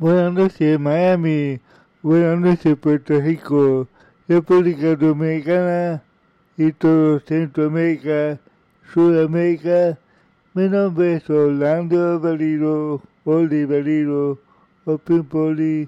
[0.00, 1.60] Buenas noches, Miami.
[2.00, 3.86] Buenas noches, Puerto Rico,
[4.26, 6.02] República Dominicana
[6.56, 8.40] y todo Centroamérica,
[8.94, 9.98] Sudamérica.
[10.54, 14.38] Mi nombre es Orlando Valiro, Oli Valiro,
[14.86, 15.86] o Pimpoli,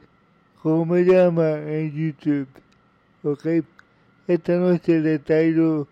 [0.63, 2.49] como me llama en YouTube.
[3.23, 3.65] Ok,
[4.29, 5.89] esta noche le traigo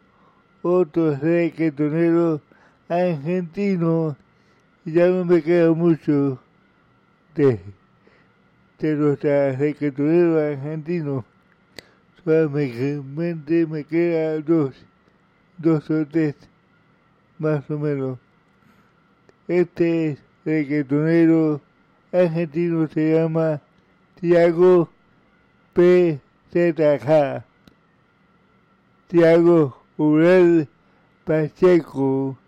[0.61, 2.43] otro reggaetonero
[2.87, 4.15] argentino.
[4.85, 6.39] Ya no me queda mucho
[7.35, 7.80] de
[8.81, 11.25] de los reggaetoneros argentinos.
[12.25, 14.74] Solamente me queda dos,
[15.58, 16.35] dos o tres,
[17.39, 18.18] más o menos.
[19.48, 21.61] Este reggaetonero
[22.13, 23.61] argentino se llama
[24.20, 24.89] Tiago
[25.74, 27.45] PZK.
[29.08, 30.68] Tiago Ural
[31.24, 32.39] Pacheco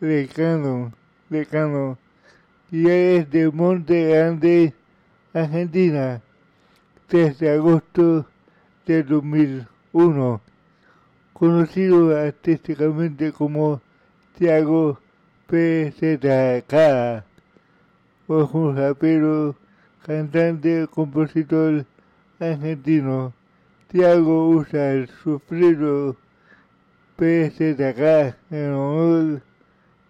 [0.00, 0.92] Lecano,
[1.30, 1.96] Lecano,
[2.70, 4.74] y es de Monte Grande,
[5.34, 6.20] Argentina,
[7.06, 8.26] 3 de agosto
[8.84, 10.42] de 2001,
[11.32, 13.80] conocido artísticamente como
[14.36, 14.98] Tiago
[15.46, 17.24] PZK,
[18.26, 19.56] fue un rapero,
[20.04, 21.86] cantante, compositor
[22.38, 23.32] argentino.
[23.88, 26.14] Tiago usa el sufrido
[27.16, 29.42] PZK en honor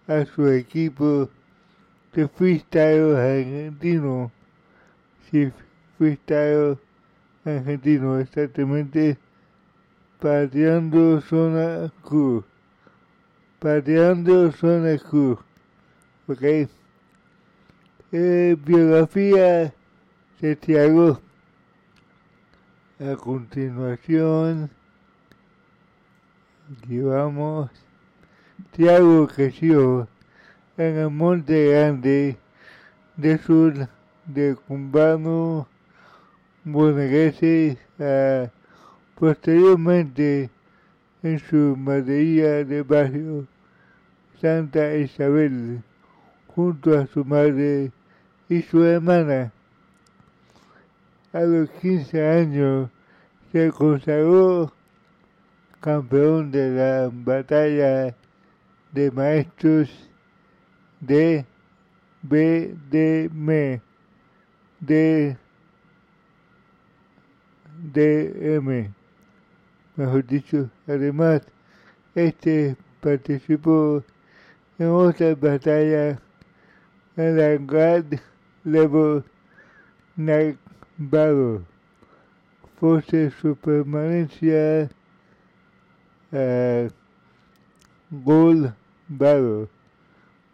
[0.07, 1.29] a su equipo
[2.11, 4.29] de freestyle argentino
[5.33, 5.51] si
[5.97, 6.77] freestyle
[7.43, 9.17] argentino, exactamente
[10.19, 12.43] pateando zona Q.
[13.59, 15.39] Pateando zona Q.
[16.27, 16.69] Ok.
[18.11, 19.73] Eh, biografía
[20.39, 21.19] de Tiago.
[22.99, 24.69] A continuación,
[26.77, 27.71] aquí vamos.
[28.71, 30.07] Tiago creció
[30.77, 32.37] en el Monte Grande
[33.17, 33.89] de Sur
[34.25, 35.67] de Cumbano
[36.63, 38.47] bonaerense uh,
[39.19, 40.49] posteriormente
[41.21, 43.45] en su madería de barrio
[44.39, 45.81] Santa Isabel
[46.47, 47.91] junto a su madre
[48.47, 49.51] y su hermana.
[51.33, 52.89] A los 15 años
[53.51, 54.71] se consagró
[55.81, 58.15] campeón de la batalla
[58.91, 59.89] de maestros
[61.01, 61.45] de
[62.21, 63.81] BDM
[64.85, 65.37] de
[67.93, 68.93] DM,
[69.95, 70.69] mejor dicho.
[70.87, 71.41] Además,
[72.15, 74.03] este participó
[74.77, 76.19] en otras batallas
[77.15, 78.21] en la Grand
[78.65, 79.23] Level
[80.97, 81.61] Battle.
[82.79, 84.89] Force su permanencia
[86.33, 86.87] a
[88.11, 88.73] Gold
[89.07, 89.69] Battle.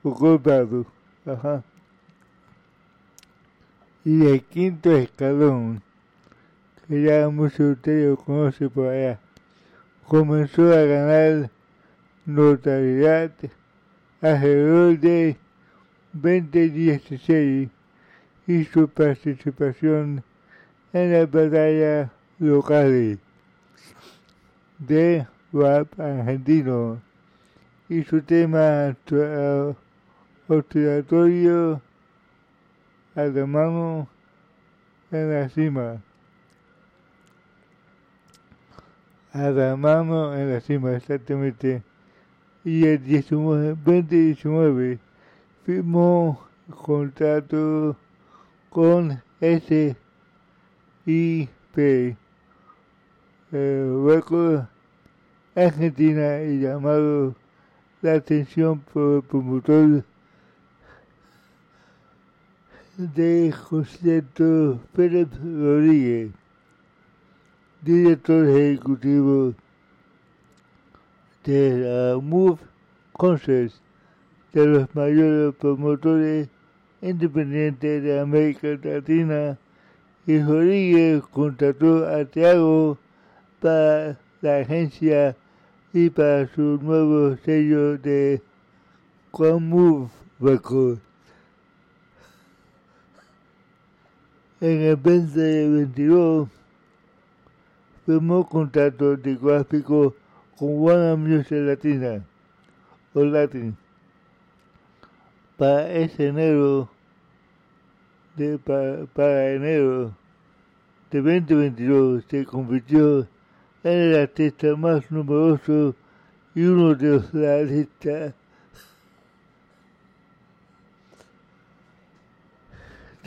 [0.03, 0.85] Gold Battle.
[1.25, 1.63] Ajá
[4.09, 5.83] y el quinto escalón,
[6.87, 9.19] que ya muchos de ustedes conocen por allá,
[10.07, 11.51] comenzó a ganar
[12.25, 13.31] notoriedad
[14.19, 15.37] alrededor de
[16.13, 17.69] 2016
[18.47, 20.23] y su participación
[20.91, 22.09] en las batallas
[22.39, 23.19] locales
[24.79, 26.99] de rap argentino
[27.87, 28.95] y su tema
[30.47, 31.79] obligatorio
[33.15, 34.07] a la mano
[35.11, 36.01] en la cima.
[39.33, 41.83] A la mano en la cima, exactamente.
[42.63, 44.99] Y el 19, 2019
[45.65, 46.39] firmó
[46.69, 47.95] contrato
[48.69, 49.97] con SIP,
[53.51, 54.67] Record
[55.55, 57.35] Argentina y llamado
[58.01, 60.03] la atención por el promotor
[62.99, 66.31] de concierto Félix Rodríguez,
[67.81, 69.53] director ejecutivo
[71.45, 72.59] de la Move
[73.13, 73.79] Concerts,
[74.51, 76.49] de los mayores promotores
[77.01, 79.57] independientes de América Latina,
[80.27, 82.97] y Rodríguez contrató a Thiago
[83.61, 85.37] para la agencia
[85.93, 88.41] y para su nuevo sello de
[89.31, 90.09] Move
[90.41, 91.08] Records.
[94.61, 96.49] En el 2022
[98.05, 100.13] firmó contrato discográfico
[100.57, 102.25] con Warner Music Latina
[103.13, 103.77] o Latin
[105.55, 106.89] para ese enero
[108.35, 110.13] de, para, para enero
[111.09, 113.19] de 2022 se convirtió
[113.85, 115.95] en el artista más numeroso
[116.53, 117.63] y uno de la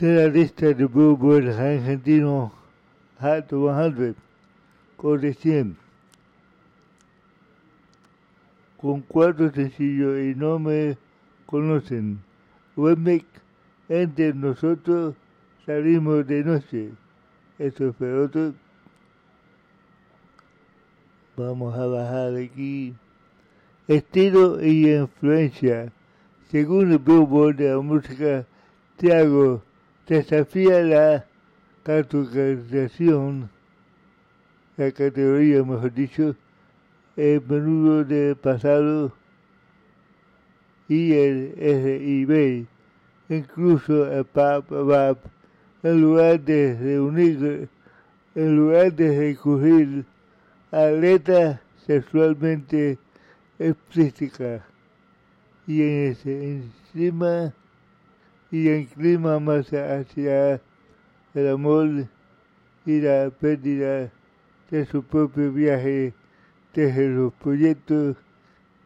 [0.03, 2.51] lista de la lista de Billboard argentino
[3.21, 4.15] Hot 100
[4.97, 5.77] con de 100
[8.81, 10.97] con cuatro sencillos y no me
[11.45, 12.19] conocen.
[12.75, 13.25] Webmake,
[13.87, 15.15] entre nosotros
[15.65, 16.89] salimos de noche.
[17.57, 18.53] Eso fue otro.
[21.37, 22.93] Vamos a bajar aquí.
[23.87, 25.93] Estilo y influencia.
[26.51, 28.45] Según el Billboard de la música,
[28.97, 29.61] Thiago
[30.07, 31.25] desafía la
[31.83, 33.49] categorización,
[34.77, 36.35] la categoría, mejor dicho,
[37.15, 39.13] el menudo del pasado
[40.87, 42.65] y el RIB,
[43.29, 45.17] incluso el pop rap,
[45.83, 47.69] en lugar de reunir,
[48.35, 50.05] en lugar de recurrir
[50.71, 52.97] a letras sexualmente
[53.59, 54.61] explícitas
[55.67, 56.61] y en ese
[56.93, 57.53] encima
[58.53, 60.61] y en clima más hacia
[61.33, 62.07] el amor
[62.85, 64.11] y la pérdida
[64.69, 66.13] de su propio viaje
[66.71, 68.15] desde los proyectos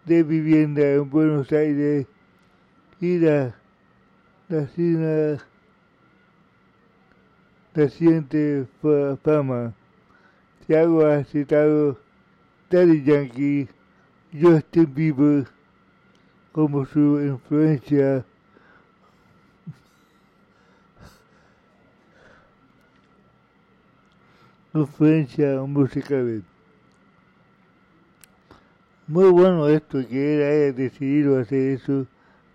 [0.05, 2.07] de vivienda en Buenos Aires
[3.01, 3.55] y la,
[4.47, 5.37] la
[7.75, 8.65] naciente
[9.21, 9.73] fama.
[10.65, 11.99] Thiago ha citado
[12.69, 13.67] Daddy Yankee,
[14.31, 15.45] Justin Bieber
[16.53, 18.23] como su influencia
[24.81, 26.43] influencia musical.
[29.07, 32.05] Muy bueno esto que él haya decidido hacer eso,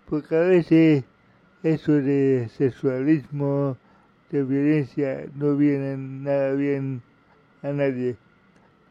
[0.07, 1.03] porque a veces
[1.63, 3.77] eso de sexualismo,
[4.29, 7.01] de violencia, no viene nada bien
[7.63, 8.17] a nadie,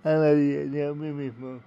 [0.02, 1.60] a nadie, ni a mí mismo.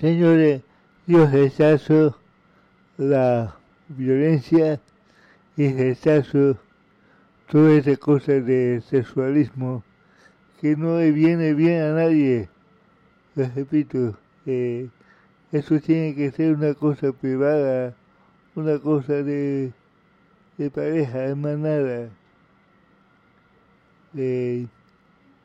[0.00, 0.62] Señores,
[1.06, 2.16] yo rechazo
[2.98, 3.56] la
[3.88, 4.80] violencia
[5.56, 6.58] y rechazo
[7.50, 9.82] toda esa cosa de sexualismo
[10.60, 12.48] que no viene bien a nadie.
[13.34, 14.16] Les repito,
[14.46, 14.88] eh,
[15.52, 17.94] eso tiene que ser una cosa privada,
[18.54, 19.72] una cosa de,
[20.74, 22.10] pareja, es más nada.
[24.16, 24.66] Eh,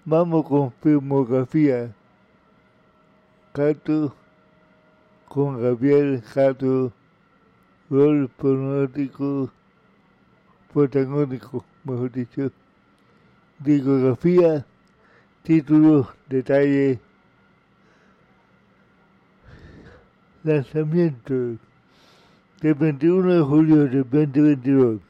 [0.05, 1.93] vamos con filmografía.
[3.53, 4.15] Cato
[5.29, 6.91] con Gabriel Jato,
[7.93, 9.51] rol pornográfico
[10.73, 12.51] protagónico mejor dicho,
[13.59, 14.65] discografía,
[15.43, 16.97] títulos, detalles,
[20.43, 21.33] lanzamiento
[22.62, 25.01] del 21 de julio del 2022.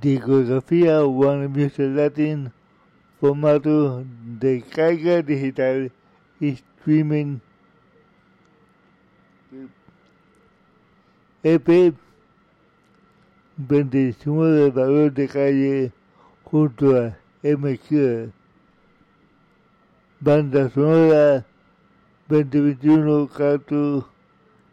[0.00, 2.52] Discografía One Music Latin,
[3.18, 4.04] formato
[4.40, 5.90] de carga digital
[6.40, 7.38] y streaming.
[11.46, 11.94] EP
[13.58, 15.92] 29 valor de calle
[16.42, 18.32] junto a MQ.
[20.20, 21.44] Banda sonora
[22.28, 24.08] 2021 Cato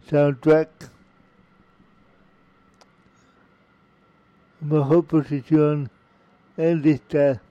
[0.07, 0.69] Soundtrack.
[4.61, 5.89] Mejor posición
[6.55, 7.41] en lista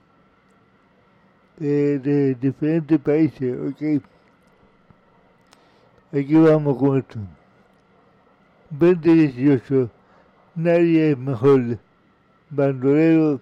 [1.59, 4.01] de, de diferentes países, ok.
[6.11, 7.40] Aquí vamos con esto.
[8.71, 9.89] 2018.
[10.55, 11.77] Nadie es mejor
[12.49, 13.41] bandolero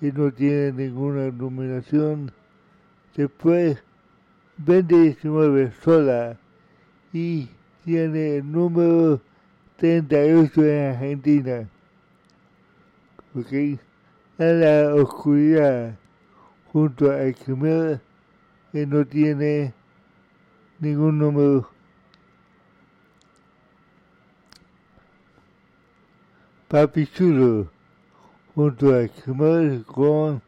[0.00, 2.32] y no tiene ninguna nominación.
[3.16, 3.82] Después,
[4.58, 6.38] 2019 sola
[7.12, 7.48] y
[7.84, 9.20] tiene el número
[9.76, 11.68] 38 en Argentina.
[13.34, 13.52] ¿Ok?
[13.52, 15.96] En la oscuridad,
[16.72, 18.00] junto a Quimera,
[18.72, 19.72] que no tiene
[20.80, 21.71] ningún número.
[26.72, 27.70] Papi Chulo,
[28.54, 30.40] junto a Quimera con,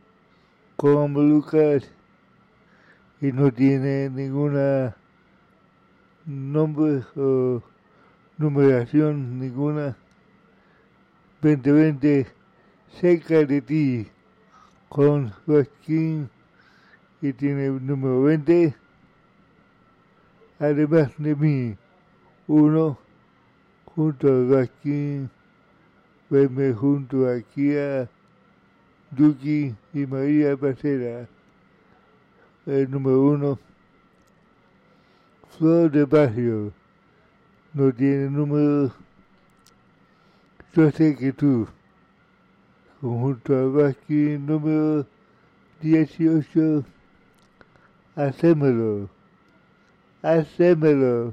[0.74, 1.86] con Lucas,
[3.20, 4.96] y no tiene ninguna
[6.24, 7.62] nombre o
[8.38, 9.98] numeración ninguna.
[11.42, 12.26] 2020
[12.98, 14.08] cerca de ti
[14.88, 16.30] con Joaquín
[17.20, 18.74] y tiene el número 20.
[20.58, 21.76] Además de mí,
[22.46, 22.96] uno
[23.94, 25.28] junto a Joaquín,
[26.34, 28.08] verme junto a Kia,
[29.12, 31.28] Duki y María Pacera.
[32.66, 33.58] El número uno.
[35.56, 36.72] Flor de Barrio
[37.72, 38.92] no tiene número.
[40.74, 41.68] Yo sé que tú,
[43.00, 45.06] conjunto a Vasqui, número
[45.80, 46.84] 18,
[48.16, 49.08] hacémelo,
[50.20, 51.32] hacémelo,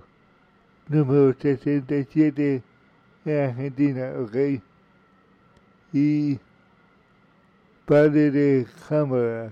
[0.87, 2.61] número 67
[3.25, 4.61] en Argentina, ¿ok?
[5.93, 6.39] Y
[7.85, 9.51] padre de cámara,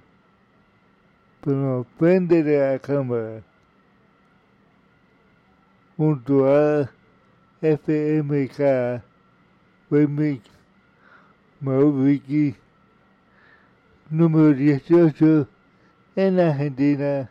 [1.42, 3.42] pero no, prende de la cámara
[5.98, 6.90] junto a
[7.62, 9.04] FMK,
[9.92, 10.42] Wemix,
[11.60, 12.56] Mauriki,
[14.10, 15.46] número 18
[16.16, 17.30] en Argentina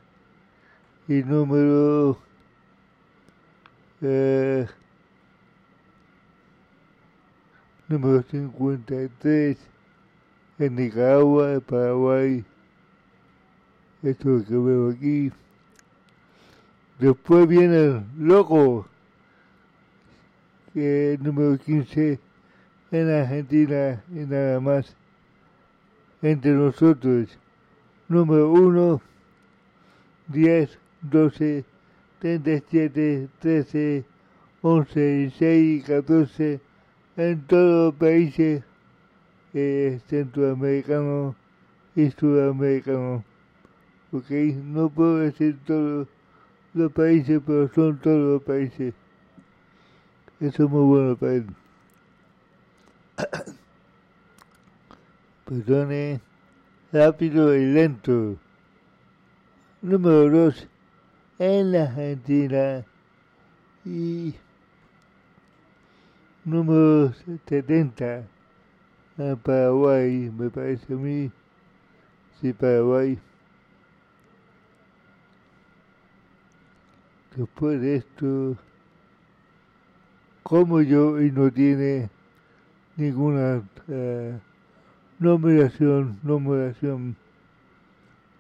[1.09, 2.19] y número
[4.03, 4.67] eh,
[7.89, 9.57] número 53
[10.59, 12.45] en Nicaragua, Paraguay,
[14.03, 15.33] esto que veo aquí.
[16.99, 18.87] Después viene el loco,
[20.75, 22.21] que es número 15
[22.91, 24.95] en Argentina y nada más.
[26.21, 27.39] Entre nosotros,
[28.09, 29.01] número 1,
[30.27, 31.65] 10, 12,
[32.19, 34.05] 37, 13,
[34.61, 36.68] 11, 16 y 14
[37.19, 38.63] en todos los países
[39.53, 41.35] eh, centroamericanos
[41.97, 43.25] y sudamericanos.
[44.13, 46.07] Ok, no puedo decir todo
[46.75, 48.95] los países, pero son todos los países.
[50.39, 51.47] Eso es muy bueno para él.
[55.45, 56.21] Perdone,
[56.93, 58.37] rápido y lento.
[59.83, 60.69] Número dos,
[61.41, 62.85] en la Argentina.
[63.85, 64.35] Y
[66.49, 67.13] número
[67.49, 68.25] 70,
[69.19, 71.31] en Paraguay, me parece a mí.
[72.41, 73.19] Sí, Paraguay.
[77.39, 78.57] después de esto,
[80.43, 82.11] como yo y no tiene
[82.97, 84.37] ninguna eh,
[85.21, 87.17] numeración, numeración,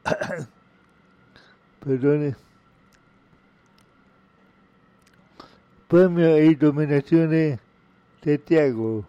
[1.85, 2.35] perdone,
[5.87, 7.61] premio y dominaciones
[8.23, 9.05] de Tiago,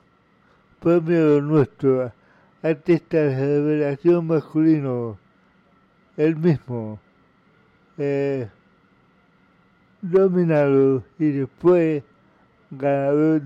[0.79, 2.11] premio nuestro,
[2.61, 5.17] artista de revelación masculino,
[6.17, 6.99] el mismo.
[7.97, 8.49] Eh,
[10.01, 12.03] dominado y después
[12.71, 13.41] ganador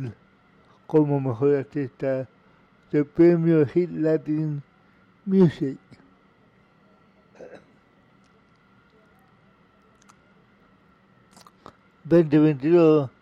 [0.85, 2.27] como mejor artista
[2.91, 4.61] del premio Hit Latin
[5.25, 5.77] Music.
[12.07, 13.12] ...2022...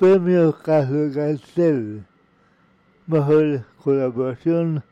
[0.00, 2.06] Premio Carlos Garcel...
[3.06, 4.82] Mejor colaboración...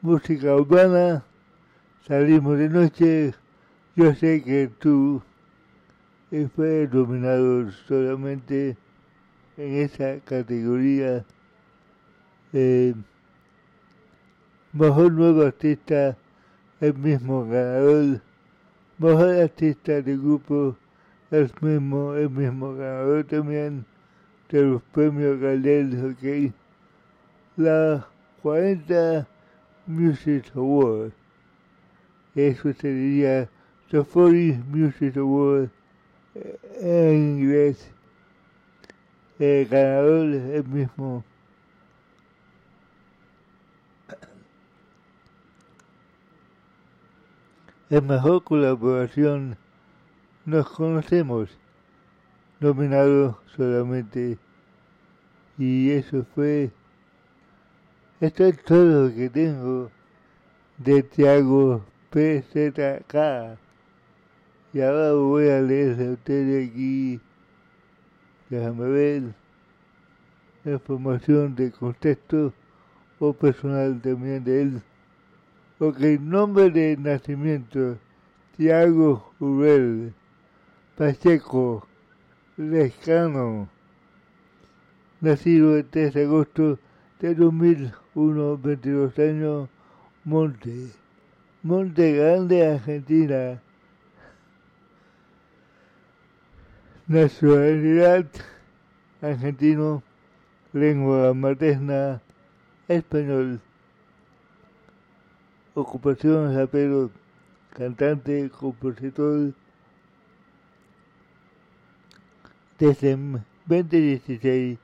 [0.00, 1.24] Música urbana...
[2.06, 3.34] Salimos de noche...
[3.96, 5.20] Yo sé que tú
[6.30, 8.76] y fue dominado solamente
[9.56, 11.24] en esa categoría.
[12.52, 12.94] Eh,
[14.72, 16.16] mejor nuevo artista,
[16.80, 18.20] el mismo ganador.
[18.98, 20.76] Mejor artista de grupo,
[21.32, 23.84] el mismo, el mismo ganador también
[24.50, 26.52] de los premios Gardel, ok.
[27.56, 28.06] La
[28.42, 29.26] 40
[29.86, 31.12] Music Award.
[32.34, 33.48] Eso sería
[33.90, 35.70] The 40 Music Award
[36.80, 37.90] en inglés.
[39.38, 41.24] El ganador es el mismo.
[47.90, 49.56] Es mejor colaboración.
[50.44, 51.56] Nos conocemos.
[52.60, 54.38] Nominado solamente.
[55.58, 56.70] Y eso fue.
[58.20, 59.90] Esto es todo lo que tengo
[60.78, 63.58] de Tiago PZK.
[64.72, 67.20] Y ahora voy a leer a ustedes aquí.
[68.50, 69.22] Déjame ver.
[70.64, 72.52] Información de contexto
[73.18, 74.82] o personal también de él.
[75.78, 77.98] Ok, nombre de nacimiento.
[78.56, 80.14] Tiago Urel.
[80.96, 81.86] Pacheco.
[82.56, 83.68] Lescano.
[85.20, 86.78] Nacido el 3 de agosto
[87.18, 89.68] de 2001, 22 años.
[90.22, 90.90] Monte.
[91.64, 93.60] Monte Grande, Argentina.
[97.08, 98.26] Nacionalidad
[99.20, 100.02] argentino,
[100.72, 102.22] lengua materna,
[102.86, 103.60] español.
[105.74, 107.10] Ocupación rapero,
[107.74, 109.52] cantante, compositor.
[112.76, 113.16] Desde
[113.66, 114.78] 2016,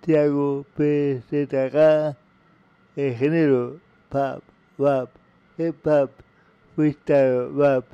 [0.00, 2.16] Tiago PZK,
[2.96, 4.42] el género pop,
[4.78, 5.10] rap,
[5.58, 6.10] hip hop,
[6.74, 7.84] freestyle rap,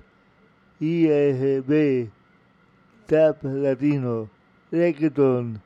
[0.79, 2.11] ISB,
[3.09, 4.31] tap latino,
[4.71, 5.61] reggaeton,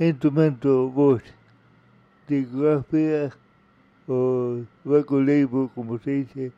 [0.00, 1.22] instrumento, voz,
[2.26, 3.30] discografía
[4.08, 6.52] o record label, como se dice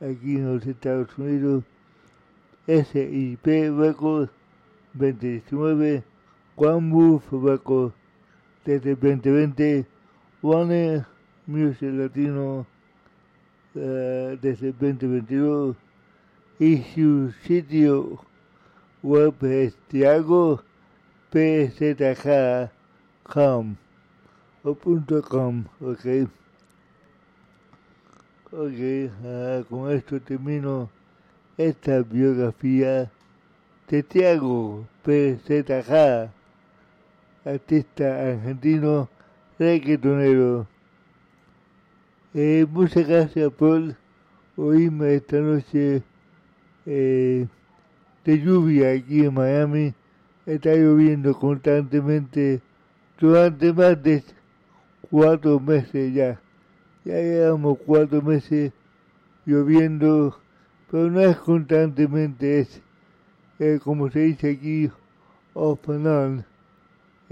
[0.00, 1.64] aquí en los Estados Unidos,
[2.66, 4.32] SIP Records
[4.94, 6.04] 2019,
[6.56, 7.94] Move Records
[8.64, 9.86] desde 2020,
[10.42, 11.04] One
[11.46, 12.66] Music Latino
[13.74, 15.76] uh, desde 2022
[16.58, 18.20] y su sitio
[19.02, 20.62] web es Tiago
[21.30, 22.70] PZK.com
[24.64, 26.28] o punto ok.
[28.52, 28.78] Ok,
[29.24, 30.90] uh, con esto termino
[31.56, 33.10] esta biografía
[33.88, 36.30] de Tiago PZK,
[37.44, 39.08] artista argentino
[39.58, 40.66] reggaetonero.
[42.34, 43.94] Eh, muchas gracias por
[44.56, 46.02] oírme esta noche
[46.86, 47.46] eh,
[48.24, 49.94] de lluvia aquí en Miami.
[50.46, 52.60] Está lloviendo constantemente
[53.18, 54.22] durante más de
[55.10, 56.40] cuatro meses ya.
[57.04, 58.72] Ya llevamos cuatro meses
[59.44, 60.38] lloviendo,
[60.90, 62.80] pero no es constantemente, es
[63.58, 64.90] eh, como se dice aquí,
[65.54, 66.51] off and on.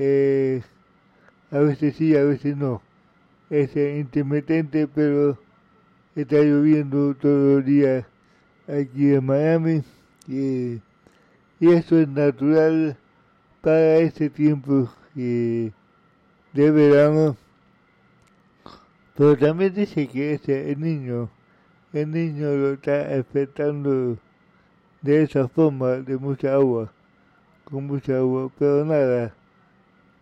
[0.03, 0.63] Eh,
[1.51, 2.81] a veces sí, a veces no.
[3.51, 5.37] Es intermitente, pero
[6.17, 8.09] está lloviendo todo el día
[8.67, 9.83] aquí en Miami.
[10.27, 10.81] Y,
[11.61, 12.97] eso es natural
[13.61, 15.71] para este tiempo de
[16.55, 17.37] verano.
[19.15, 21.29] Pero también dice que ese, el niño,
[21.93, 24.17] el niño lo está afectando
[25.03, 26.91] de esa forma, de mucha agua,
[27.65, 29.35] con mucha agua, pero nada,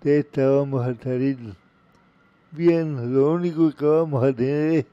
[0.08, 1.36] de esta vamos a salir
[2.52, 4.86] bien, lo único que vamos a tener es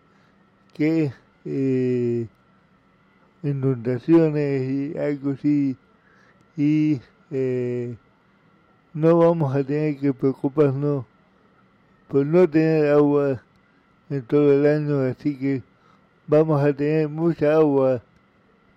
[0.73, 1.13] que
[1.45, 2.27] eh,
[3.41, 5.77] inundaciones y algo así,
[6.57, 6.99] y
[7.31, 7.95] eh,
[8.93, 11.05] no vamos a tener que preocuparnos
[12.09, 13.41] por no tener agua
[14.09, 15.63] en todo el año, así que
[16.27, 18.01] vamos a tener mucha agua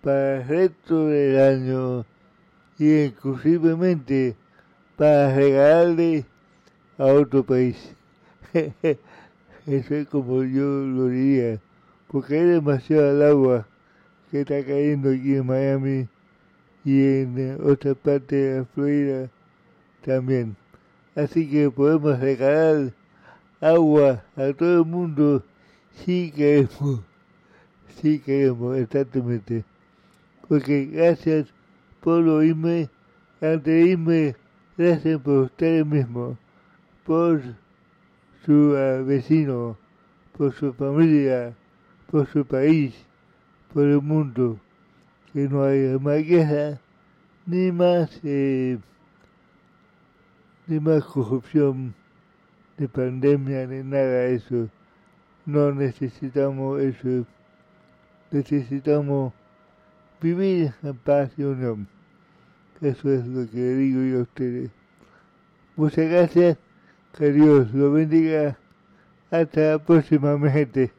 [0.02, 2.04] para el resto del año.
[2.78, 4.36] Y inclusivemente
[4.98, 6.26] para regalarle
[6.98, 7.94] a otro país.
[9.66, 11.60] Eso es como yo lo diría,
[12.08, 13.66] porque hay demasiada agua
[14.30, 16.08] que está cayendo aquí en Miami
[16.84, 19.30] y en otras partes de Florida
[20.04, 20.56] también.
[21.14, 22.92] Así que podemos regalar
[23.60, 25.44] agua a todo el mundo
[26.04, 27.02] si queremos,
[28.00, 29.64] si queremos, exactamente.
[30.48, 31.46] Porque gracias
[32.00, 32.88] por oírme,
[33.40, 34.36] antes de irme,
[34.78, 36.38] gracias por ustedes mismos,
[37.04, 37.42] por
[38.46, 39.76] su uh, vecino,
[40.36, 41.52] por su familia,
[42.08, 42.94] por su país,
[43.74, 44.58] por el mundo.
[45.32, 46.80] Que no haya más guerra,
[47.44, 48.78] ni más, eh,
[50.68, 51.92] ni más corrupción,
[52.78, 54.68] ni pandemia, ni nada de eso.
[55.44, 57.26] No necesitamos eso.
[58.30, 59.32] Necesitamos
[60.20, 61.97] vivir en paz y unión.
[62.80, 64.70] Eso es lo que digo yo a ustedes.
[65.76, 66.56] Muchas gracias.
[67.16, 68.56] Que Dios lo bendiga.
[69.30, 70.92] Hasta la próxima, gente.